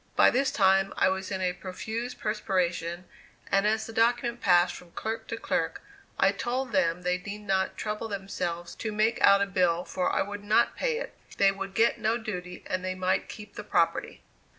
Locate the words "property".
13.63-14.23